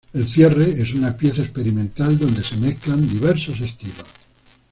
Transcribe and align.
El 0.13 0.27
cierre 0.27 0.81
es 0.81 0.95
una 0.95 1.15
pieza 1.15 1.43
experimental 1.43 2.17
donde 2.17 2.41
se 2.41 2.57
mezclan 2.57 3.07
diversos 3.07 3.61
estilos. 3.61 4.03